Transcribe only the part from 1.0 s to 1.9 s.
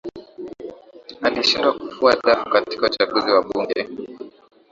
Alishindwa